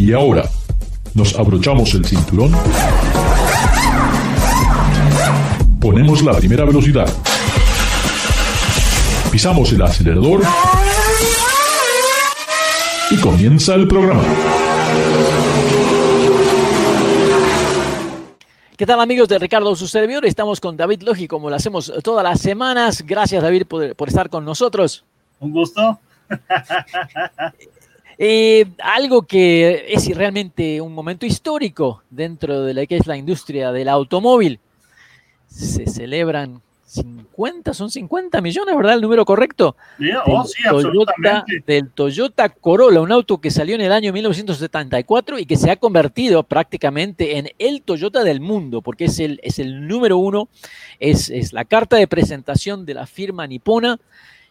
Y 0.00 0.14
ahora, 0.14 0.48
nos 1.12 1.38
abrochamos 1.38 1.92
el 1.92 2.06
cinturón, 2.06 2.52
ponemos 5.78 6.22
la 6.22 6.32
primera 6.32 6.64
velocidad, 6.64 7.06
pisamos 9.30 9.70
el 9.74 9.82
acelerador 9.82 10.40
y 13.10 13.16
comienza 13.18 13.74
el 13.74 13.86
programa. 13.86 14.22
¿Qué 18.78 18.86
tal 18.86 19.00
amigos 19.00 19.28
de 19.28 19.38
Ricardo, 19.38 19.76
su 19.76 19.86
servidor? 19.86 20.24
Estamos 20.24 20.60
con 20.60 20.78
David 20.78 21.02
Logi 21.02 21.28
como 21.28 21.50
lo 21.50 21.56
hacemos 21.56 21.92
todas 22.02 22.24
las 22.24 22.40
semanas. 22.40 23.04
Gracias 23.06 23.42
David 23.42 23.66
por, 23.66 23.94
por 23.94 24.08
estar 24.08 24.30
con 24.30 24.46
nosotros. 24.46 25.04
Un 25.40 25.52
gusto. 25.52 25.98
Eh, 28.22 28.66
algo 28.82 29.22
que 29.22 29.86
es 29.88 30.14
realmente 30.14 30.78
un 30.82 30.92
momento 30.92 31.24
histórico 31.24 32.02
dentro 32.10 32.64
de 32.64 32.74
la 32.74 32.84
que 32.84 32.98
es 32.98 33.06
la 33.06 33.16
industria 33.16 33.72
del 33.72 33.88
automóvil. 33.88 34.60
Se 35.46 35.86
celebran 35.86 36.60
50, 36.84 37.72
son 37.72 37.90
50 37.90 38.42
millones, 38.42 38.76
¿verdad? 38.76 38.96
El 38.96 39.00
número 39.00 39.24
correcto. 39.24 39.74
Yeah, 39.98 40.22
oh, 40.26 40.44
sí, 40.44 40.62
Toyota, 40.68 41.46
del 41.66 41.88
Toyota 41.92 42.50
Corolla, 42.50 43.00
un 43.00 43.10
auto 43.10 43.38
que 43.38 43.50
salió 43.50 43.74
en 43.74 43.80
el 43.80 43.90
año 43.90 44.12
1974 44.12 45.38
y 45.38 45.46
que 45.46 45.56
se 45.56 45.70
ha 45.70 45.76
convertido 45.76 46.42
prácticamente 46.42 47.38
en 47.38 47.48
el 47.58 47.80
Toyota 47.80 48.22
del 48.22 48.40
mundo, 48.40 48.82
porque 48.82 49.06
es 49.06 49.18
el, 49.18 49.40
es 49.42 49.58
el 49.58 49.88
número 49.88 50.18
uno, 50.18 50.50
es, 50.98 51.30
es 51.30 51.54
la 51.54 51.64
carta 51.64 51.96
de 51.96 52.06
presentación 52.06 52.84
de 52.84 52.92
la 52.92 53.06
firma 53.06 53.46
nipona 53.46 53.98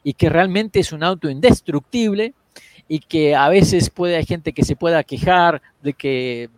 y 0.03 0.13
que 0.13 0.27
realmente 0.27 0.79
es 0.79 0.91
un 0.91 1.03
auto 1.03 1.29
indestructible 1.29 2.33
y 2.89 2.99
que 2.99 3.35
a 3.35 3.47
veces 3.47 3.89
puede 3.89 4.17
hay 4.17 4.25
gente 4.25 4.51
que 4.51 4.65
se 4.65 4.75
pueda 4.75 5.03
quejar 5.05 5.61
de 5.81 5.93
que 5.93 6.49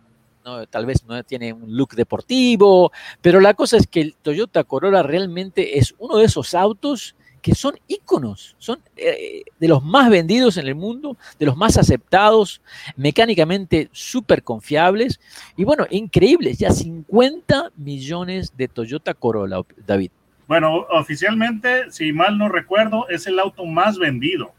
no, 0.44 0.66
tal 0.66 0.86
vez 0.86 1.04
no 1.06 1.22
tiene 1.22 1.52
un 1.52 1.76
look 1.76 1.94
deportivo, 1.94 2.90
pero 3.20 3.38
la 3.38 3.54
cosa 3.54 3.76
es 3.76 3.86
que 3.86 4.00
el 4.00 4.16
Toyota 4.16 4.64
Corolla 4.64 5.04
realmente 5.04 5.78
es 5.78 5.94
uno 5.98 6.16
de 6.16 6.24
esos 6.24 6.54
autos 6.54 7.14
que 7.42 7.54
son 7.54 7.74
íconos, 7.88 8.56
son 8.58 8.80
eh, 8.96 9.42
de 9.58 9.68
los 9.68 9.84
más 9.84 10.08
vendidos 10.08 10.56
en 10.56 10.66
el 10.66 10.76
mundo, 10.76 11.16
de 11.38 11.46
los 11.46 11.56
más 11.56 11.76
aceptados, 11.76 12.62
mecánicamente 12.96 13.88
súper 13.92 14.42
confiables 14.42 15.20
y 15.56 15.64
bueno, 15.64 15.86
increíbles, 15.90 16.58
ya 16.58 16.70
50 16.70 17.72
millones 17.76 18.56
de 18.56 18.68
Toyota 18.68 19.12
Corolla, 19.12 19.60
David. 19.86 20.12
Bueno, 20.46 20.86
oficialmente, 20.90 21.90
si 21.90 22.12
mal 22.12 22.38
no 22.38 22.48
recuerdo, 22.48 23.08
es 23.08 23.26
el 23.26 23.38
auto 23.38 23.64
más 23.66 23.98
vendido. 23.98 24.52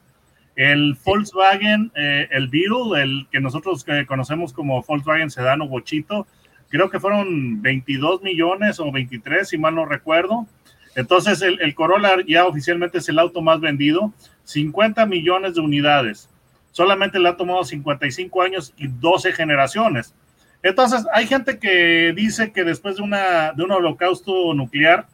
El 0.55 0.95
Volkswagen, 1.03 1.91
eh, 1.95 2.27
el 2.31 2.47
Beetle, 2.47 3.01
el 3.01 3.27
que 3.31 3.39
nosotros 3.39 3.83
eh, 3.87 4.05
conocemos 4.07 4.53
como 4.53 4.83
Volkswagen 4.83 5.31
Sedano 5.31 5.67
Bochito, 5.67 6.27
creo 6.69 6.89
que 6.89 6.99
fueron 6.99 7.61
22 7.61 8.21
millones 8.21 8.79
o 8.79 8.91
23, 8.91 9.47
si 9.47 9.57
mal 9.57 9.75
no 9.75 9.85
recuerdo. 9.85 10.47
Entonces, 10.95 11.41
el, 11.41 11.59
el, 11.61 11.73
Corolla 11.73 12.17
ya 12.27 12.45
oficialmente 12.45 12.99
es 12.99 13.09
el 13.09 13.17
auto 13.17 13.41
más 13.41 13.59
vendido, 13.59 14.13
50 14.43 15.05
millones 15.07 15.55
de 15.55 15.61
unidades. 15.61 16.29
Solamente 16.71 17.19
le 17.19 17.29
ha 17.29 17.37
tomado 17.37 17.63
55 17.63 18.41
años 18.41 18.73
y 18.77 18.87
12 18.87 19.33
generaciones. 19.33 20.13
Entonces, 20.61 21.05
hay 21.13 21.25
gente 21.25 21.57
que 21.57 22.13
dice 22.15 22.51
que 22.51 22.63
después 22.63 22.97
de, 22.97 23.01
una, 23.01 23.53
de 23.53 23.63
un 23.63 23.71
holocausto 23.71 24.53
nuclear, 24.53 25.07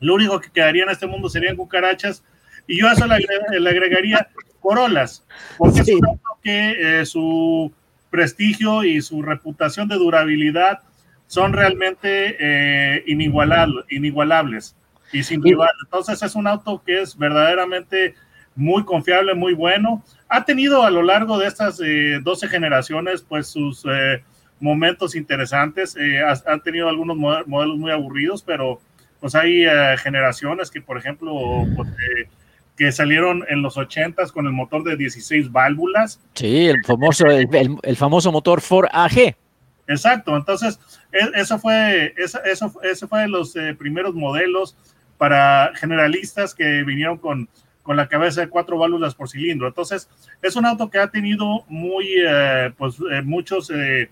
lo 0.00 0.14
único 0.14 0.40
que 0.40 0.50
quedaría 0.50 0.84
en 0.84 0.90
este 0.90 1.06
mundo 1.06 1.28
serían 1.28 1.56
cucarachas. 1.56 2.24
Y 2.66 2.80
yo 2.80 2.88
a 2.88 2.92
eso 2.92 3.06
le 3.06 3.70
agregaría 3.70 4.28
Corolas, 4.64 5.22
porque 5.58 5.84
sí. 5.84 5.92
es 5.92 5.98
un 5.98 6.06
auto 6.06 6.38
que 6.42 7.00
eh, 7.00 7.04
su 7.04 7.70
prestigio 8.08 8.82
y 8.82 9.02
su 9.02 9.20
reputación 9.20 9.88
de 9.88 9.96
durabilidad 9.96 10.80
son 11.26 11.52
realmente 11.52 12.36
eh, 12.40 13.04
inigualables, 13.06 13.84
inigualables 13.90 14.74
y 15.12 15.22
sin 15.22 15.42
rival. 15.42 15.68
Entonces 15.84 16.22
es 16.22 16.34
un 16.34 16.46
auto 16.46 16.82
que 16.82 17.02
es 17.02 17.14
verdaderamente 17.18 18.14
muy 18.54 18.84
confiable, 18.84 19.34
muy 19.34 19.52
bueno. 19.52 20.02
Ha 20.28 20.46
tenido 20.46 20.82
a 20.82 20.90
lo 20.90 21.02
largo 21.02 21.36
de 21.38 21.46
estas 21.46 21.78
eh, 21.84 22.20
12 22.22 22.48
generaciones 22.48 23.20
pues 23.20 23.48
sus 23.48 23.84
eh, 23.84 24.24
momentos 24.60 25.14
interesantes. 25.14 25.94
Ha, 25.96 26.50
han 26.50 26.62
tenido 26.62 26.88
algunos 26.88 27.18
modelos 27.18 27.76
muy 27.76 27.90
aburridos, 27.90 28.42
pero 28.42 28.80
pues 29.20 29.34
hay 29.34 29.64
eh, 29.66 29.96
generaciones 29.98 30.70
que 30.70 30.80
por 30.80 30.96
ejemplo 30.96 31.64
pues, 31.76 31.88
que 32.76 32.90
salieron 32.92 33.44
en 33.48 33.62
los 33.62 33.76
80s 33.76 34.32
con 34.32 34.46
el 34.46 34.52
motor 34.52 34.82
de 34.82 34.96
16 34.96 35.52
válvulas. 35.52 36.20
Sí, 36.34 36.66
el 36.66 36.84
famoso, 36.84 37.26
el, 37.26 37.48
el, 37.54 37.76
el 37.82 37.96
famoso 37.96 38.32
motor 38.32 38.60
Ford 38.60 38.88
AG. 38.90 39.36
Exacto, 39.86 40.36
entonces 40.36 40.80
eso 41.34 41.58
fue, 41.58 42.14
eso, 42.16 42.42
eso, 42.44 42.72
eso 42.82 43.06
fue 43.06 43.28
los 43.28 43.54
eh, 43.54 43.74
primeros 43.74 44.14
modelos 44.14 44.76
para 45.18 45.72
generalistas 45.74 46.54
que 46.54 46.82
vinieron 46.84 47.18
con, 47.18 47.48
con 47.84 47.96
la 47.96 48.08
cabeza 48.08 48.40
de 48.40 48.48
cuatro 48.48 48.78
válvulas 48.78 49.14
por 49.14 49.28
cilindro. 49.28 49.68
Entonces, 49.68 50.08
es 50.42 50.56
un 50.56 50.66
auto 50.66 50.90
que 50.90 50.98
ha 50.98 51.08
tenido 51.08 51.64
muy, 51.68 52.14
eh, 52.26 52.72
pues, 52.76 52.96
eh, 53.12 53.22
muchos, 53.22 53.70
eh, 53.70 54.10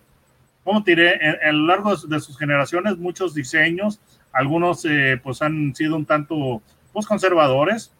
¿cómo 0.62 0.84
te 0.84 0.93
diré? 0.93 1.19
A 1.43 1.51
lo 1.53 1.67
largo 1.67 1.97
de 1.97 2.21
sus 2.21 2.39
generaciones, 2.39 2.99
muchos 2.99 3.34
diseños, 3.34 3.99
algunos, 4.31 4.84
eh, 4.84 5.19
pues, 5.22 5.41
han 5.41 5.75
sido 5.75 5.97
un 5.97 6.05
tanto, 6.05 6.62
pues, 6.93 7.06
conservadores, 7.06 7.93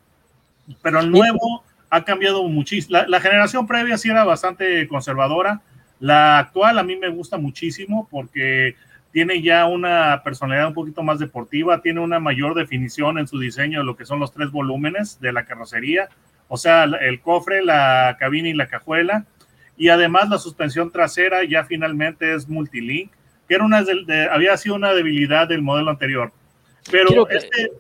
pero 0.83 1.01
el 1.01 1.11
nuevo 1.11 1.65
ha 1.91 2.05
cambiado 2.05 2.43
muchísimo. 2.49 2.99
La, 2.99 3.07
la, 3.07 3.21
generación 3.21 3.67
previa 3.67 3.99
sí 3.99 4.09
era 4.09 4.25
bastante 4.25 4.87
conservadora. 4.89 5.61
La 6.01 6.39
actual 6.39 6.79
a 6.79 6.83
mí 6.83 6.97
me 6.97 7.09
gusta 7.09 7.39
muchísimo 7.39 8.09
porque 8.11 8.77
tiene 9.13 9.43
ya 9.43 9.67
una 9.67 10.23
personalidad 10.25 10.69
un 10.69 10.75
poquito 10.75 11.03
más 11.03 11.19
deportiva, 11.19 11.83
tiene 11.83 12.01
una 12.01 12.19
mayor 12.19 12.55
definición 12.55 13.19
en 13.19 13.29
su 13.29 13.39
diseño 13.39 13.81
de 13.81 13.85
lo 13.85 13.95
que 13.95 14.07
son 14.07 14.19
los 14.19 14.33
tres 14.33 14.51
volúmenes 14.51 15.21
de 15.21 15.33
la 15.33 15.45
carrocería, 15.45 16.09
o 16.49 16.57
sea, 16.57 16.85
el 16.85 17.21
cofre, 17.21 17.63
la 17.63 18.17
cabina 18.19 18.49
y 18.49 18.55
la 18.55 18.67
cajuela. 18.67 19.25
Y 19.77 19.89
además 19.89 20.29
la 20.29 20.39
suspensión 20.39 20.91
trasera 20.91 21.45
ya 21.45 21.65
finalmente 21.65 22.35
es 22.35 22.49
multilink, 22.49 23.11
que 23.49 23.55
era 23.55 23.65
una 23.65 23.83
de, 23.83 24.05
de, 24.07 24.29
había 24.29 24.57
sido 24.57 24.75
una 24.75 24.93
debilidad 24.93 25.49
del 25.49 25.63
modelo 25.63 25.91
anterior. 25.91 26.33
Pero 26.91 27.27
que... 27.27 27.37
este, 27.37 27.71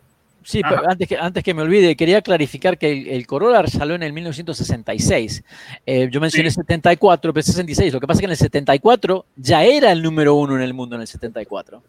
Sí, 0.44 0.62
pero 0.62 0.88
antes 0.88 1.08
que, 1.08 1.16
antes 1.16 1.44
que 1.44 1.54
me 1.54 1.62
olvide, 1.62 1.96
quería 1.96 2.22
clarificar 2.22 2.78
que 2.78 2.92
el, 2.92 3.08
el 3.08 3.26
Corolla 3.26 3.66
salió 3.66 3.94
en 3.94 4.02
el 4.02 4.12
1966. 4.12 5.44
Eh, 5.86 6.08
yo 6.10 6.20
mencioné 6.20 6.50
sí. 6.50 6.56
74, 6.56 7.32
pero 7.32 7.42
66. 7.42 7.92
Lo 7.92 8.00
que 8.00 8.06
pasa 8.06 8.18
es 8.18 8.20
que 8.20 8.26
en 8.26 8.30
el 8.32 8.36
74 8.36 9.26
ya 9.36 9.64
era 9.64 9.92
el 9.92 10.02
número 10.02 10.34
uno 10.34 10.56
en 10.56 10.62
el 10.62 10.74
mundo 10.74 10.96
en 10.96 11.02
el 11.02 11.06
74. 11.06 11.82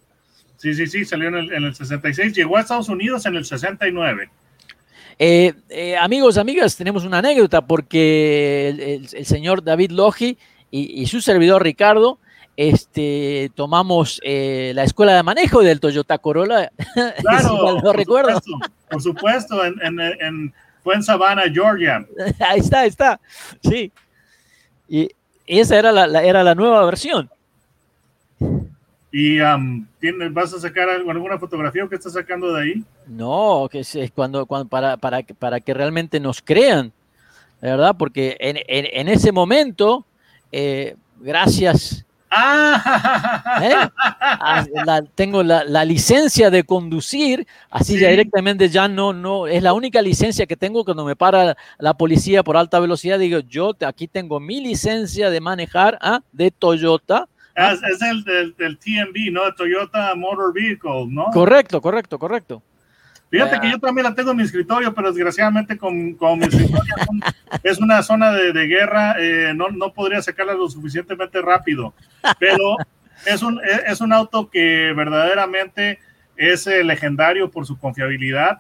Sí, 0.57 0.73
sí, 0.73 0.87
sí, 0.87 1.05
salió 1.05 1.27
en 1.29 1.35
el, 1.35 1.53
en 1.53 1.63
el 1.63 1.75
66. 1.75 2.33
Llegó 2.33 2.57
a 2.57 2.61
Estados 2.61 2.89
Unidos 2.89 3.25
en 3.25 3.35
el 3.35 3.45
69. 3.45 4.29
Eh, 5.19 5.53
eh, 5.69 5.97
amigos, 5.97 6.37
amigas, 6.37 6.75
tenemos 6.75 7.05
una 7.05 7.19
anécdota 7.19 7.65
porque 7.65 9.03
el, 9.13 9.25
señor 9.25 9.63
David 9.63 9.91
Logi 9.91 10.37
y, 10.71 11.01
y, 11.01 11.05
su 11.05 11.21
servidor 11.21 11.63
Ricardo 11.63 12.19
este, 12.55 13.51
tomamos 13.55 14.21
eh, 14.23 14.71
la 14.75 14.83
escuela 14.83 15.15
de 15.15 15.23
manejo 15.23 15.61
del 15.61 15.79
Toyota 15.79 16.17
Corolla. 16.17 16.71
Claro, 17.19 17.81
no 17.81 17.93
recuerdo. 17.93 18.39
Supuesto, 18.39 18.73
por 18.89 19.01
supuesto, 19.01 19.65
en, 19.65 19.75
en, 19.81 19.99
en, 19.99 20.53
fue 20.83 20.95
en 20.95 21.03
Savannah, 21.03 21.49
Georgia. 21.51 22.05
Ahí 22.39 22.59
está, 22.59 22.81
ahí 22.81 22.89
está. 22.89 23.19
Sí. 23.61 23.91
Y 24.87 25.09
esa 25.47 25.77
era 25.79 25.91
la, 25.91 26.07
la 26.07 26.23
era 26.23 26.43
la 26.43 26.55
nueva 26.55 26.85
versión. 26.85 27.29
¿Y 29.11 29.39
um, 29.41 29.85
¿tienes, 29.99 30.33
vas 30.33 30.53
a 30.53 30.59
sacar 30.59 30.89
alguna 30.89 31.37
fotografía 31.37 31.87
que 31.87 31.95
estás 31.95 32.13
sacando 32.13 32.51
de 32.51 32.63
ahí? 32.63 32.83
No, 33.05 33.67
que 33.71 33.81
es, 33.81 33.95
cuando, 34.13 34.45
cuando 34.47 34.67
para, 34.67 34.97
para, 34.97 35.21
para, 35.21 35.59
que 35.59 35.73
realmente 35.73 36.19
nos 36.19 36.41
crean, 36.41 36.91
¿verdad? 37.61 37.95
Porque 37.97 38.35
en, 38.39 38.57
en, 38.57 38.87
en 38.91 39.07
ese 39.07 39.31
momento, 39.31 40.03
eh, 40.51 40.95
gracias. 41.19 42.02
¿Eh? 43.61 43.75
Ah, 43.95 44.65
la- 44.85 45.01
tengo 45.15 45.43
la, 45.43 45.63
la 45.63 45.85
licencia 45.85 46.49
de 46.49 46.63
conducir, 46.63 47.47
así 47.69 47.99
ya 47.99 48.09
directamente 48.09 48.69
ya 48.69 48.87
no, 48.87 49.13
no, 49.13 49.47
es 49.47 49.61
la 49.61 49.73
única 49.73 50.01
licencia 50.01 50.45
que 50.45 50.55
tengo 50.57 50.83
cuando 50.83 51.05
me 51.05 51.15
para 51.15 51.55
la 51.77 51.93
policía 51.93 52.43
por 52.43 52.57
alta 52.57 52.79
velocidad. 52.79 53.19
Digo, 53.19 53.39
yo 53.39 53.75
aquí 53.85 54.07
tengo 54.07 54.39
mi 54.39 54.61
licencia 54.61 55.29
de 55.29 55.39
manejar 55.41 55.97
ah, 56.01 56.21
de 56.31 56.51
Toyota. 56.51 57.27
Es, 57.55 57.79
es 57.83 58.01
el 58.01 58.23
del, 58.23 58.55
del 58.57 58.77
TMV, 58.79 59.31
¿no? 59.31 59.41
Toyota 59.55 60.15
Motor 60.15 60.53
Vehicle, 60.53 61.05
¿no? 61.09 61.25
Correcto, 61.31 61.81
correcto, 61.81 62.17
correcto. 62.17 62.63
Fíjate 63.37 63.59
que 63.61 63.71
yo 63.71 63.79
también 63.79 64.03
la 64.05 64.13
tengo 64.15 64.31
en 64.31 64.37
mi 64.37 64.43
escritorio, 64.43 64.93
pero 64.93 65.11
desgraciadamente 65.11 65.77
con, 65.77 66.13
con 66.13 66.37
mi 66.39 66.45
escritorio 66.45 66.93
es 66.97 67.07
un- 67.09 67.23
es 67.63 67.77
una 67.79 68.03
zona 68.03 68.31
de, 68.31 68.53
de 68.53 68.67
guerra, 68.67 69.15
eh, 69.19 69.53
no, 69.55 69.69
no 69.69 69.91
podría 69.93 70.21
sacarla 70.21 70.53
lo 70.53 70.69
suficientemente 70.69 71.41
rápido. 71.41 71.93
Pero 72.39 72.77
es 73.25 73.41
un, 73.41 73.59
es 73.63 73.81
es 73.87 74.01
un 74.01 74.13
auto 74.13 74.49
que 74.49 74.93
verdaderamente 74.95 75.99
es 76.37 76.67
eh, 76.67 76.83
legendario 76.83 77.49
por 77.49 77.65
su 77.65 77.77
confiabilidad. 77.77 78.59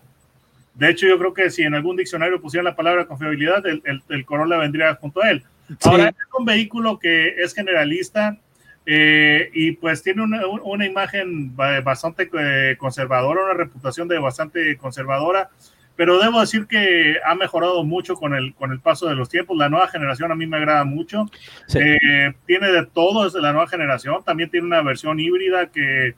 De 0.75 0.89
hecho, 0.89 1.07
yo 1.07 1.19
creo 1.19 1.33
que 1.33 1.49
si 1.51 1.61
en 1.63 1.75
algún 1.75 1.95
diccionario 1.97 2.41
pusieran 2.41 2.65
la 2.65 2.75
palabra 2.75 3.05
confiabilidad, 3.05 3.65
el, 3.67 3.81
el, 3.85 4.01
el 4.09 4.25
Corolla 4.25 4.57
vendría 4.57 4.95
junto 4.95 5.21
a 5.21 5.29
él. 5.29 5.43
Ahora, 5.91 6.09
es 6.09 6.15
un 6.37 6.45
vehículo 6.45 6.97
que 6.99 7.35
es 7.43 7.53
generalista 7.53 8.37
eh, 8.85 9.49
y 9.53 9.73
pues 9.73 10.03
tiene 10.03 10.21
una, 10.23 10.45
una 10.45 10.85
imagen 10.85 11.55
ba- 11.55 11.81
bastante 11.81 12.29
eh, 12.37 12.75
conservadora, 12.77 13.43
una 13.45 13.53
reputación 13.53 14.07
de 14.07 14.19
bastante 14.19 14.75
conservadora, 14.77 15.49
pero 15.95 16.19
debo 16.19 16.41
decir 16.41 16.65
que 16.65 17.17
ha 17.23 17.35
mejorado 17.35 17.83
mucho 17.83 18.15
con 18.15 18.33
el, 18.33 18.55
con 18.55 18.71
el 18.71 18.79
paso 18.79 19.07
de 19.07 19.15
los 19.15 19.29
tiempos. 19.29 19.55
La 19.57 19.69
nueva 19.69 19.87
generación 19.87 20.31
a 20.31 20.35
mí 20.35 20.47
me 20.47 20.57
agrada 20.57 20.83
mucho. 20.85 21.25
Sí. 21.67 21.79
Eh, 21.79 22.33
tiene 22.47 22.71
de 22.71 22.85
todo 22.87 23.25
desde 23.25 23.41
la 23.41 23.51
nueva 23.51 23.67
generación. 23.67 24.23
También 24.23 24.49
tiene 24.49 24.65
una 24.65 24.81
versión 24.81 25.19
híbrida 25.19 25.67
que, 25.67 26.15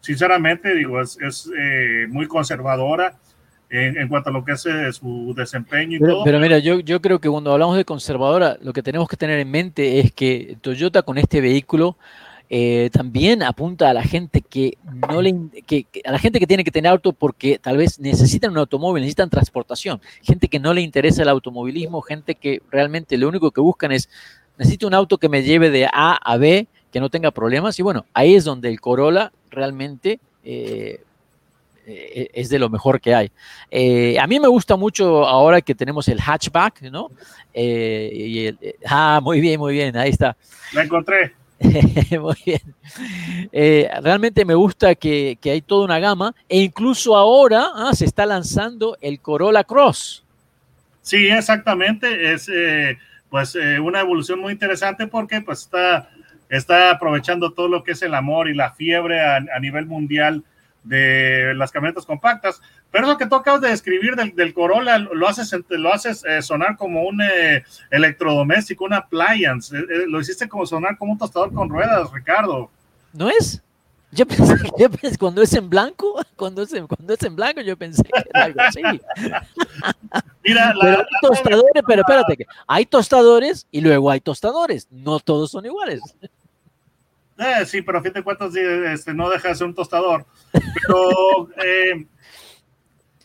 sinceramente, 0.00 0.74
digo, 0.74 1.00
es, 1.00 1.18
es 1.22 1.50
eh, 1.58 2.06
muy 2.10 2.26
conservadora 2.26 3.14
en, 3.76 3.98
en 3.98 4.08
cuanto 4.08 4.30
a 4.30 4.32
lo 4.32 4.44
que 4.44 4.52
es 4.52 4.64
eh, 4.66 4.92
su 4.92 5.34
desempeño 5.36 5.96
y 5.96 6.00
Pero, 6.00 6.12
todo. 6.14 6.24
pero 6.24 6.38
mira, 6.40 6.58
yo, 6.58 6.80
yo 6.80 7.00
creo 7.00 7.20
que 7.20 7.28
cuando 7.28 7.52
hablamos 7.52 7.76
de 7.76 7.84
conservadora, 7.84 8.56
lo 8.62 8.72
que 8.72 8.82
tenemos 8.82 9.08
que 9.08 9.16
tener 9.16 9.38
en 9.38 9.50
mente 9.50 10.00
es 10.00 10.12
que 10.12 10.56
Toyota 10.60 11.02
con 11.02 11.18
este 11.18 11.40
vehículo 11.40 11.96
eh, 12.50 12.90
también 12.92 13.42
apunta 13.42 13.88
a 13.88 13.94
la 13.94 14.02
gente 14.02 14.42
que 14.42 14.76
no 15.08 15.22
le 15.22 15.34
que, 15.66 15.84
que- 15.84 16.02
a 16.04 16.12
la 16.12 16.18
gente 16.18 16.38
que 16.38 16.46
tiene 16.46 16.62
que 16.62 16.70
tener 16.70 16.90
auto 16.92 17.12
porque 17.14 17.58
tal 17.58 17.78
vez 17.78 17.98
necesitan 17.98 18.50
un 18.50 18.58
automóvil, 18.58 19.00
necesitan 19.00 19.30
transportación, 19.30 20.00
gente 20.22 20.48
que 20.48 20.60
no 20.60 20.74
le 20.74 20.82
interesa 20.82 21.22
el 21.22 21.30
automovilismo, 21.30 22.02
gente 22.02 22.34
que 22.34 22.60
realmente 22.70 23.16
lo 23.16 23.28
único 23.28 23.50
que 23.50 23.60
buscan 23.62 23.92
es 23.92 24.10
necesito 24.58 24.86
un 24.86 24.94
auto 24.94 25.18
que 25.18 25.28
me 25.30 25.42
lleve 25.42 25.70
de 25.70 25.86
A 25.86 26.14
a 26.16 26.36
B, 26.36 26.68
que 26.92 27.00
no 27.00 27.08
tenga 27.08 27.30
problemas 27.30 27.78
y 27.78 27.82
bueno, 27.82 28.04
ahí 28.12 28.34
es 28.34 28.44
donde 28.44 28.68
el 28.68 28.78
Corolla 28.80 29.32
realmente 29.50 30.20
eh, 30.44 31.00
es 31.86 32.48
de 32.48 32.58
lo 32.58 32.68
mejor 32.70 33.00
que 33.00 33.14
hay. 33.14 33.30
Eh, 33.70 34.16
a 34.18 34.26
mí 34.26 34.40
me 34.40 34.48
gusta 34.48 34.76
mucho 34.76 35.26
ahora 35.26 35.60
que 35.60 35.74
tenemos 35.74 36.08
el 36.08 36.20
hatchback, 36.20 36.82
¿no? 36.90 37.10
Eh, 37.52 38.10
y 38.14 38.46
el- 38.46 38.58
eh, 38.60 38.76
ah, 38.86 39.20
muy 39.22 39.40
bien, 39.40 39.60
muy 39.60 39.74
bien, 39.74 39.96
ahí 39.96 40.10
está. 40.10 40.36
La 40.72 40.82
encontré. 40.84 41.34
muy 42.20 42.36
bien. 42.44 42.60
Eh, 43.52 43.88
realmente 44.02 44.44
me 44.44 44.54
gusta 44.54 44.94
que, 44.94 45.38
que 45.40 45.50
hay 45.52 45.62
toda 45.62 45.84
una 45.84 45.98
gama 45.98 46.34
e 46.48 46.60
incluso 46.60 47.16
ahora 47.16 47.68
ah, 47.74 47.92
se 47.94 48.04
está 48.04 48.26
lanzando 48.26 48.96
el 49.00 49.20
Corolla 49.20 49.64
Cross. 49.64 50.24
Sí, 51.02 51.28
exactamente. 51.28 52.32
Es 52.32 52.50
eh, 52.52 52.98
pues 53.30 53.54
eh, 53.56 53.78
una 53.78 54.00
evolución 54.00 54.40
muy 54.40 54.52
interesante 54.52 55.06
porque 55.06 55.40
pues 55.42 55.60
está, 55.60 56.10
está 56.48 56.90
aprovechando 56.90 57.52
todo 57.52 57.68
lo 57.68 57.84
que 57.84 57.92
es 57.92 58.02
el 58.02 58.14
amor 58.14 58.48
y 58.48 58.54
la 58.54 58.72
fiebre 58.72 59.20
a, 59.20 59.36
a 59.36 59.60
nivel 59.60 59.86
mundial 59.86 60.42
de 60.84 61.54
las 61.56 61.72
camionetas 61.72 62.06
compactas. 62.06 62.60
Pero 62.90 63.06
eso 63.06 63.18
que 63.18 63.26
tú 63.26 63.34
acabas 63.34 63.60
de 63.60 63.70
describir 63.70 64.14
del, 64.14 64.36
del 64.36 64.54
Corolla 64.54 64.98
lo 64.98 65.28
haces, 65.28 65.52
lo 65.68 65.92
haces 65.92 66.24
eh, 66.24 66.42
sonar 66.42 66.76
como 66.76 67.02
un 67.02 67.20
eh, 67.20 67.64
electrodoméstico, 67.90 68.84
un 68.84 68.92
appliance. 68.92 69.76
Eh, 69.76 69.80
eh, 69.80 70.04
lo 70.06 70.20
hiciste 70.20 70.48
como 70.48 70.64
sonar 70.66 70.96
como 70.96 71.12
un 71.12 71.18
tostador 71.18 71.52
con 71.52 71.68
ruedas, 71.68 72.12
Ricardo. 72.12 72.70
¿No 73.12 73.28
es? 73.28 73.60
Yo 74.12 74.26
pensé, 74.26 74.54
yo 74.78 74.90
pensé 74.90 75.18
cuando 75.18 75.42
es 75.42 75.52
en 75.54 75.68
blanco, 75.68 76.20
cuando 76.36 76.62
es 76.62 76.72
en, 76.72 76.86
cuando 76.86 77.14
es 77.14 77.22
en 77.22 77.34
blanco, 77.34 77.62
yo 77.62 77.76
pensé 77.76 78.04
que 78.04 78.22
era 78.32 78.44
algo 78.44 78.60
así. 78.60 78.82
Mira, 80.44 80.72
la, 80.74 80.80
Pero 80.80 80.98
hay 80.98 81.04
tostadores, 81.20 81.82
pero 81.86 82.02
espérate, 82.02 82.36
que 82.36 82.46
hay 82.68 82.86
tostadores 82.86 83.66
y 83.72 83.80
luego 83.80 84.10
hay 84.10 84.20
tostadores. 84.20 84.86
No 84.90 85.18
todos 85.18 85.50
son 85.50 85.66
iguales. 85.66 86.00
Eh, 87.38 87.64
sí, 87.66 87.82
pero 87.82 87.98
a 87.98 88.02
fin 88.02 88.12
de 88.12 88.22
cuentas 88.22 88.54
este, 88.54 89.12
no 89.14 89.28
deja 89.28 89.48
de 89.48 89.54
ser 89.54 89.66
un 89.66 89.74
tostador. 89.74 90.24
Pero 90.52 91.48
eh, 91.64 92.06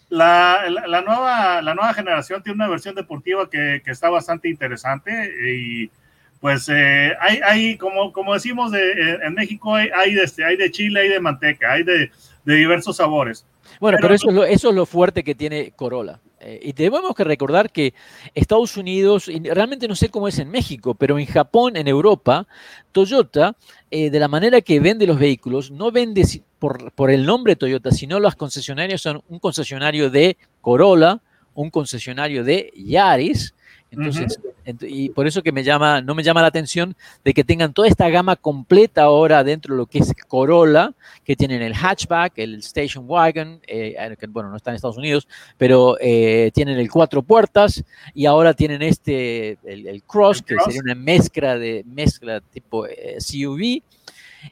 la, 0.10 0.64
la- 0.70 0.88
la 0.88 1.02
nueva, 1.02 1.62
la 1.62 1.76
nueva 1.76 1.94
generación 1.94 2.42
tiene 2.42 2.56
una 2.56 2.68
versión 2.68 2.96
deportiva 2.96 3.50
que, 3.50 3.82
que 3.84 3.92
está 3.92 4.10
bastante 4.10 4.50
interesante 4.50 5.32
y 5.48 5.92
pues 6.40 6.70
eh, 6.70 7.14
hay, 7.20 7.40
hay 7.44 7.78
como, 7.78 8.12
como 8.14 8.34
decimos 8.34 8.72
de, 8.72 9.20
en- 9.22 9.34
México, 9.34 9.76
hay, 9.76 9.90
hay, 9.94 10.14
de, 10.14 10.24
este, 10.24 10.44
hay 10.46 10.56
de 10.56 10.72
chile, 10.72 11.02
hay 11.02 11.10
de 11.10 11.20
manteca, 11.20 11.74
hay 11.74 11.84
de, 11.84 12.10
de 12.46 12.56
diversos 12.56 12.98
sabores. 12.98 13.46
Bueno, 13.80 13.98
Pero 13.98 14.08
pero 14.08 14.16
eso 14.16 14.30
es, 14.30 14.36
lo, 14.36 14.44
eso 14.46 14.70
es 14.70 14.76
lo 14.76 14.86
fuerte 14.86 15.24
que 15.24 15.36
tiene 15.36 15.72
Corolla. 15.76 16.20
Eh, 16.42 16.60
y 16.64 16.74
tenemos 16.74 17.14
que 17.16 17.24
recordar 17.24 17.70
que 17.72 17.94
Estados 18.34 18.78
Unidos, 18.78 19.28
y 19.28 19.40
realmente 19.40 19.88
no 19.88 19.96
sé 19.96 20.10
cómo 20.10 20.28
es 20.28 20.40
en 20.40 20.50
México, 20.50 20.96
pero 20.96 21.20
en 21.20 21.26
Japón, 21.26 21.76
en 21.76 21.88
Europa, 21.88 22.48
Toyota, 22.92 23.56
eh, 23.92 24.10
de 24.10 24.20
la 24.20 24.28
manera 24.28 24.62
que 24.62 24.80
vende 24.80 25.06
los 25.06 25.20
vehículos, 25.20 25.70
no 25.72 25.92
vende 25.92 26.24
por, 26.58 26.92
por 26.94 27.12
el 27.12 27.26
nombre 27.26 27.56
Toyota, 27.56 27.92
sino 27.92 28.20
los 28.20 28.36
concesionarios 28.36 29.02
son 29.02 29.22
un 29.28 29.40
concesionario 29.40 30.10
de 30.10 30.38
Corolla, 30.62 31.22
un 31.56 31.70
concesionario 31.70 32.44
de 32.44 32.72
Yaris. 32.76 33.54
Entonces, 33.92 34.40
ent- 34.40 34.49
y 34.82 35.10
por 35.10 35.28
eso 35.28 35.42
que 35.42 35.52
me 35.52 35.64
llama, 35.64 36.02
no 36.02 36.16
me 36.16 36.24
llama 36.24 36.42
la 36.42 36.48
atención 36.48 36.96
de 37.24 37.34
que 37.34 37.44
tengan 37.44 37.74
toda 37.74 37.88
esta 37.88 38.10
gama 38.10 38.36
completa 38.36 39.04
ahora 39.04 39.44
dentro 39.44 39.74
de 39.74 39.78
lo 39.78 39.86
que 39.86 40.00
es 40.00 40.14
Corolla, 40.28 40.94
que 41.24 41.36
tienen 41.36 41.62
el 41.62 41.74
hatchback, 41.74 42.34
el 42.38 42.56
station 42.60 43.06
wagon, 43.08 43.62
eh, 43.68 44.16
que 44.20 44.28
bueno, 44.28 44.50
no 44.50 44.58
está 44.58 44.72
en 44.72 44.76
Estados 44.76 44.98
Unidos, 44.98 45.28
pero 45.58 45.98
eh, 46.00 46.52
tienen 46.54 46.78
el 46.80 46.90
cuatro 46.90 47.22
puertas 47.22 47.84
y 48.14 48.26
ahora 48.26 48.54
tienen 48.54 48.82
este, 48.82 49.58
el, 49.64 49.88
el 49.88 50.04
cross, 50.04 50.40
El 50.40 50.46
que 50.46 50.56
Cross. 50.56 50.66
sería 50.66 50.82
una 50.84 50.96
mezcla 50.96 51.58
de 51.58 51.84
mezcla 51.86 52.42
tipo 52.42 52.86
eh, 52.86 53.18
SUV, 53.20 53.82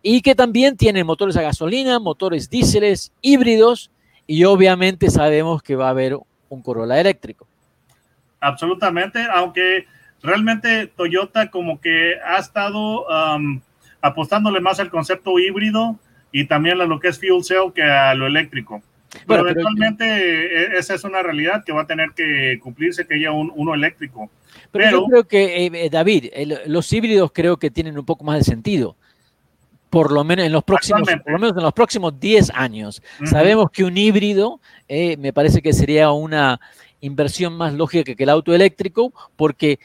y 0.02 0.22
que 0.22 0.36
también 0.36 0.76
tienen 0.76 1.06
motores 1.06 1.38
a 1.38 1.42
gasolina, 1.42 2.00
motores 2.00 2.50
diésel, 2.50 2.96
híbridos, 3.22 3.90
y 4.26 4.44
obviamente 4.44 5.10
sabemos 5.10 5.64
que 5.64 5.76
va 5.76 5.88
a 5.88 5.92
haber 5.92 6.18
un 6.50 6.62
Corolla 6.62 7.00
eléctrico. 7.00 7.48
Absolutamente, 8.40 9.26
aunque 9.34 9.88
realmente 10.22 10.88
Toyota 10.88 11.50
como 11.52 11.80
que 11.80 12.16
ha 12.26 12.38
estado 12.38 13.06
um, 13.36 13.62
apostándole 14.02 14.60
más 14.60 14.80
al 14.80 14.90
concepto 14.90 15.38
híbrido 15.40 15.98
y 16.32 16.46
también 16.46 16.80
a 16.82 16.86
lo 16.86 17.00
que 17.00 17.10
es 17.10 17.20
fuel 17.20 17.44
cell 17.44 17.72
que 17.74 17.84
a 17.84 18.14
lo 18.14 18.28
eléctrico. 18.28 18.82
Pero 19.10 19.24
Bueno, 19.26 19.44
pero- 19.44 19.52
eventualmente 19.52 20.06
eh, 20.06 20.78
esa 20.78 20.94
es 20.96 21.04
una 21.04 21.24
realidad 21.24 21.64
que 21.66 21.72
va 21.72 21.84
a 21.84 21.88
tener 21.88 22.12
que 22.12 22.60
cumplirse 22.62 23.08
que 23.08 23.16
haya 23.16 23.32
un, 23.32 23.52
uno 23.56 23.74
eléctrico. 23.74 24.30
Pero, 24.72 24.86
Pero- 24.86 25.00
yo 25.02 25.06
creo 25.08 25.24
que, 25.28 25.66
eh, 25.66 25.72
eh, 25.74 25.90
David, 25.90 26.26
los 26.66 26.92
híbridos 26.92 27.32
creo 27.34 27.58
que 27.58 27.72
tienen 27.72 27.98
un 27.98 28.06
poco 28.06 28.24
más 28.26 28.38
de 28.38 28.44
sentido. 28.44 28.96
Por 29.90 30.12
lo 30.12 30.26
menos 30.26 30.46
en 30.46 30.52
los 30.52 30.66
próximos, 30.66 31.08
por 31.24 31.32
lo 31.32 31.40
menos 31.40 31.56
en 31.56 31.64
los 31.64 31.72
próximos 31.74 32.20
10 32.20 32.52
años. 32.54 33.02
Sabemos 33.24 33.72
que 33.72 33.86
un 33.86 33.98
híbrido 33.98 34.60
eh, 34.90 35.16
me 35.16 35.32
parece 35.32 35.62
que 35.62 35.72
sería 35.72 36.12
una 36.12 36.60
inversión 37.00 37.54
más 37.54 37.74
lógica 37.74 38.14
que 38.14 38.24
el 38.24 38.30
auto 38.30 38.54
eléctrico 38.54 39.14
porque 39.38 39.80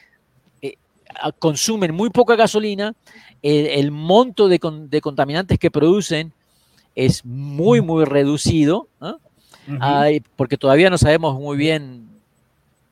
consumen 1.39 1.93
muy 1.93 2.09
poca 2.09 2.35
gasolina, 2.35 2.93
el, 3.41 3.67
el 3.67 3.91
monto 3.91 4.47
de, 4.47 4.59
con- 4.59 4.89
de 4.89 5.01
contaminantes 5.01 5.59
que 5.59 5.71
producen 5.71 6.31
es 6.95 7.25
muy, 7.25 7.81
muy 7.81 8.05
reducido, 8.05 8.87
¿ah? 9.01 9.17
Porque 10.35 10.57
todavía 10.57 10.89
no 10.89 10.97
sabemos 10.97 11.39
muy 11.39 11.57
bien 11.57 12.07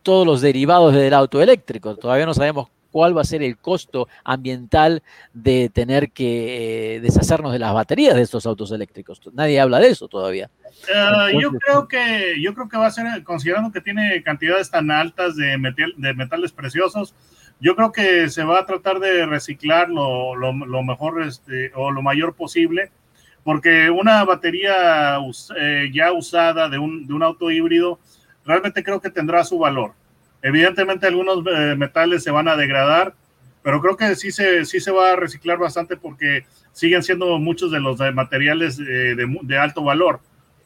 todos 0.04 0.25
los 0.25 0.42
derivados 0.42 0.94
del 0.94 1.13
auto 1.13 1.42
eléctrico, 1.42 1.96
todavía 1.96 2.25
no 2.25 2.34
sabemos 2.34 2.68
cuál 2.92 3.16
va 3.16 3.22
a 3.22 3.25
ser 3.25 3.42
el 3.44 3.58
costo 3.58 4.08
ambiental 4.24 5.01
de 5.34 5.70
tener 5.70 6.12
que 6.12 6.96
eh, 6.96 7.00
deshacernos 7.01 7.54
de 7.54 7.60
las 7.60 7.74
baterías 7.74 8.16
de 8.16 8.22
estos 8.22 8.46
autos 8.46 8.72
eléctricos. 8.72 9.22
Nadie 9.34 9.60
habla 9.62 9.80
de 9.80 9.90
eso 9.90 10.08
todavía. 10.10 10.50
Eh, 10.94 11.40
yo 11.40 11.51
creo 11.51 11.88
que 11.88 12.36
yo 12.42 12.54
creo 12.54 12.68
que 12.68 12.78
va 12.78 12.88
a 12.88 12.92
ser 12.92 13.24
considerando 13.24 13.72
que 13.72 13.80
tiene 13.82 14.22
cantidades 14.24 14.70
tan 14.72 14.92
altas 14.92 15.36
de, 15.38 15.58
metal- 15.58 15.94
de 15.96 16.13
metales 16.13 16.51
preciosos 16.51 17.13
yo 17.62 17.75
creo 17.77 17.91
que 17.94 18.30
se 18.30 18.44
va 18.44 18.60
a 18.60 18.65
tratar 18.65 19.00
de 19.00 19.25
reciclar 19.25 19.89
lo, 19.89 20.36
lo- 20.36 20.51
lo 20.53 20.84
mejor 20.84 21.22
este, 21.24 21.72
o 21.75 21.91
lo 21.91 22.01
mayor 22.01 22.34
posible 22.36 22.91
porque 23.44 23.89
una 23.89 24.24
batería 24.25 25.18
eh, 25.58 25.89
ya 25.94 26.12
usada 26.12 26.68
de 26.70 26.77
un, 26.77 27.08
de 27.08 27.13
un 27.13 27.24
auto 27.24 27.50
híbrido 27.50 28.00
realmente 28.46 28.84
creo 28.84 29.00
que 29.00 29.10
tendrá 29.10 29.44
su 29.46 29.58
valor 29.60 29.94
evidentemente 30.41 31.08
algunos 31.08 31.44
eh, 31.48 31.75
metales 31.77 32.24
se 32.24 32.32
van 32.32 32.48
a 32.50 32.56
degradar 32.58 33.13
pero 33.63 33.80
creo 33.82 33.96
que 33.96 34.15
sí 34.15 34.32
se, 34.32 34.65
sí 34.65 34.80
se 34.80 34.91
va 34.91 35.12
a 35.12 35.15
reciclar 35.15 35.58
bastante 35.60 35.96
porque 35.96 36.46
siguen 36.72 37.03
siendo 37.03 37.38
muchos 37.38 37.72
de 37.72 37.80
los 37.80 38.00
materiales 38.13 38.75
de, 38.77 39.13
de, 39.44 39.58
alto 39.60 39.84
valor. 39.84 40.20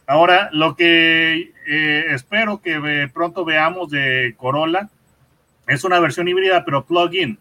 Ahora, 0.07 0.49
lo 0.53 0.77
que 0.77 1.51
eh, 1.67 2.05
espero 2.11 2.61
que 2.61 3.09
pronto 3.13 3.43
veamos 3.43 3.89
de 3.89 4.33
Corolla 4.37 4.87
es 5.67 5.83
una 5.83 5.99
versión 5.99 6.27
híbrida, 6.27 6.63
pero 6.65 6.85
plug-in. 6.85 7.37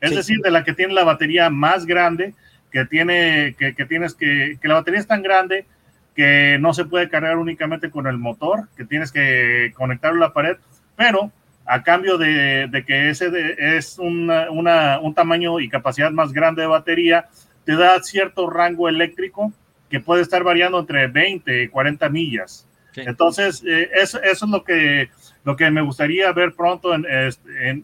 Es 0.00 0.14
decir, 0.14 0.38
de 0.40 0.50
la 0.50 0.64
que 0.64 0.72
tiene 0.72 0.94
la 0.94 1.04
batería 1.04 1.50
más 1.50 1.84
grande, 1.84 2.34
que 2.72 2.86
tiene, 2.86 3.54
que, 3.58 3.74
que 3.74 3.84
tienes 3.84 4.14
que, 4.14 4.58
que 4.60 4.68
la 4.68 4.74
batería 4.74 5.00
es 5.00 5.06
tan 5.06 5.22
grande 5.22 5.66
que 6.14 6.58
no 6.60 6.72
se 6.72 6.84
puede 6.84 7.08
cargar 7.08 7.36
únicamente 7.36 7.90
con 7.90 8.06
el 8.06 8.16
motor, 8.16 8.68
que 8.76 8.84
tienes 8.84 9.12
que 9.12 9.72
conectarlo 9.74 10.24
a 10.24 10.28
la 10.28 10.32
pared, 10.32 10.56
pero 10.96 11.30
a 11.70 11.82
cambio 11.82 12.18
de, 12.18 12.84
que 12.86 13.10
ese 13.10 13.30
es 13.58 13.98
un 13.98 15.14
tamaño 15.14 15.60
y 15.60 15.68
capacidad 15.68 16.10
más 16.10 16.32
grande 16.32 16.62
de 16.62 16.68
batería, 16.68 17.28
te 17.64 17.76
da 17.76 18.02
cierto 18.02 18.50
rango 18.50 18.88
eléctrico 18.88 19.52
que 19.88 20.00
puede 20.00 20.22
estar 20.22 20.42
variando 20.42 20.80
entre 20.80 21.06
20 21.06 21.62
y 21.62 21.68
40 21.68 22.08
millas. 22.08 22.66
Entonces, 22.96 23.62
eh, 23.64 23.88
eso, 23.94 24.20
es 24.20 24.42
lo 24.42 24.64
que, 24.64 25.10
lo 25.44 25.56
que 25.56 25.70
me 25.70 25.82
gustaría 25.82 26.32
ver 26.32 26.54
pronto 26.54 26.94
en, 26.94 27.04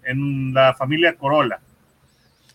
en, 0.05 0.53
la 0.53 0.75
familia 0.75 1.17
Corolla. 1.17 1.61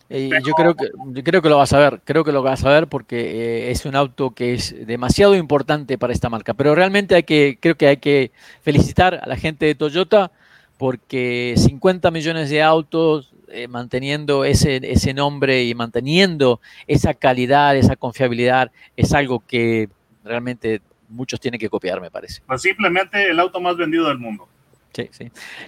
yo 0.08 0.52
creo 0.54 0.74
que 0.74 0.90
yo 1.06 1.22
creo 1.24 1.42
que 1.42 1.48
lo 1.48 1.58
vas 1.58 1.72
a 1.72 1.78
ver, 1.78 2.00
creo 2.04 2.24
que 2.24 2.32
lo 2.32 2.42
vas 2.42 2.64
a 2.64 2.70
ver 2.70 2.86
porque 2.86 3.18
eh, 3.20 3.70
es 3.70 3.84
un 3.84 3.96
auto 3.96 4.30
que 4.30 4.54
es 4.54 4.86
demasiado 4.86 5.34
importante 5.34 5.98
para 5.98 6.12
esta 6.12 6.28
marca. 6.28 6.54
Pero 6.54 6.74
realmente 6.74 7.14
hay 7.14 7.24
que, 7.24 7.58
creo 7.60 7.76
que 7.76 7.88
hay 7.88 7.96
que 7.96 8.30
felicitar 8.62 9.20
a 9.22 9.26
la 9.26 9.36
gente 9.36 9.66
de 9.66 9.74
Toyota 9.74 10.30
porque 10.78 11.54
50 11.56 12.10
millones 12.10 12.50
de 12.50 12.62
autos 12.62 13.32
eh, 13.48 13.68
manteniendo 13.68 14.44
ese, 14.44 14.80
ese 14.82 15.12
nombre 15.12 15.64
y 15.64 15.74
manteniendo 15.74 16.60
esa 16.86 17.12
calidad, 17.12 17.76
esa 17.76 17.96
confiabilidad, 17.96 18.72
es 18.96 19.12
algo 19.12 19.44
que 19.46 19.90
realmente 20.24 20.80
muchos 21.08 21.38
tienen 21.38 21.60
que 21.60 21.68
copiar, 21.68 22.00
me 22.00 22.10
parece. 22.10 22.40
Pues 22.46 22.62
simplemente 22.62 23.30
el 23.30 23.38
auto 23.38 23.60
más 23.60 23.76
vendido 23.76 24.08
del 24.08 24.18
mundo. 24.18 24.48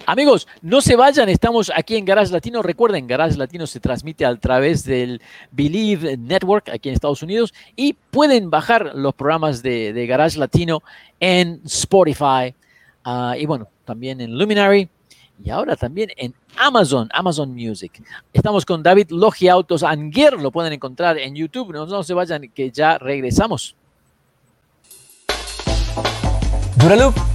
Amigos, 0.05 0.47
no 0.61 0.81
se 0.81 0.95
vayan, 0.95 1.29
estamos 1.29 1.71
aquí 1.75 1.95
en 1.95 2.05
Garage 2.05 2.31
Latino. 2.31 2.61
Recuerden, 2.61 3.07
Garage 3.07 3.37
Latino 3.37 3.67
se 3.67 3.79
transmite 3.79 4.25
a 4.25 4.35
través 4.35 4.83
del 4.85 5.21
Believe 5.51 6.17
Network 6.17 6.69
aquí 6.69 6.89
en 6.89 6.95
Estados 6.95 7.23
Unidos 7.23 7.53
y 7.75 7.93
pueden 7.93 8.49
bajar 8.49 8.91
los 8.95 9.13
programas 9.13 9.63
de, 9.63 10.05
Garage 10.07 10.37
Latino 10.37 10.83
en 11.19 11.61
Spotify 11.65 12.53
ah, 13.03 13.35
y 13.37 13.45
bueno, 13.45 13.67
también 13.85 14.21
en 14.21 14.37
Luminary 14.37 14.89
y 15.43 15.49
ahora 15.49 15.75
también 15.75 16.11
en 16.15 16.33
Amazon, 16.57 17.09
Amazon 17.11 17.53
Music. 17.53 18.01
Estamos 18.31 18.65
con 18.65 18.81
David 18.81 19.09
Logia 19.09 19.53
Autos 19.53 19.83
Anguer, 19.83 20.33
lo 20.41 20.51
pueden 20.51 20.73
encontrar 20.73 21.17
en 21.17 21.35
YouTube. 21.35 21.73
No, 21.73 21.85
no 21.85 22.03
se 22.03 22.13
vayan, 22.13 22.49
que 22.53 22.71
ya 22.71 22.97
regresamos. 22.97 23.75
Duraloop 26.77 27.34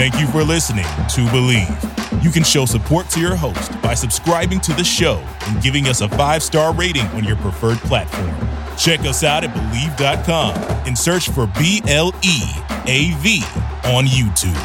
Thank 0.00 0.18
you 0.18 0.26
for 0.28 0.42
listening 0.42 0.86
to 1.10 1.30
Believe. 1.30 2.24
You 2.24 2.30
can 2.30 2.42
show 2.42 2.64
support 2.64 3.10
to 3.10 3.20
your 3.20 3.36
host 3.36 3.70
by 3.82 3.92
subscribing 3.92 4.58
to 4.60 4.72
the 4.72 4.82
show 4.82 5.22
and 5.42 5.62
giving 5.62 5.88
us 5.88 6.00
a 6.00 6.08
five 6.08 6.42
star 6.42 6.72
rating 6.72 7.04
on 7.08 7.22
your 7.22 7.36
preferred 7.36 7.76
platform. 7.80 8.34
Check 8.78 9.00
us 9.00 9.22
out 9.22 9.44
at 9.44 9.52
Believe.com 9.52 10.56
and 10.86 10.96
search 10.96 11.28
for 11.28 11.46
B 11.48 11.82
L 11.86 12.18
E 12.24 12.40
A 12.86 13.12
V 13.18 13.42
on 13.84 14.06
YouTube. 14.06 14.56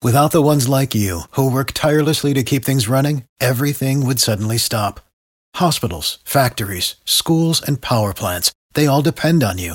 Without 0.00 0.32
the 0.32 0.40
ones 0.40 0.66
like 0.66 0.94
you, 0.94 1.24
who 1.32 1.52
work 1.52 1.72
tirelessly 1.72 2.32
to 2.32 2.42
keep 2.42 2.64
things 2.64 2.88
running, 2.88 3.24
everything 3.38 4.06
would 4.06 4.18
suddenly 4.18 4.56
stop. 4.56 5.00
Hospitals, 5.56 6.20
factories, 6.24 6.96
schools, 7.04 7.60
and 7.60 7.82
power 7.82 8.14
plants, 8.14 8.50
they 8.72 8.86
all 8.86 9.02
depend 9.02 9.44
on 9.44 9.58
you. 9.58 9.74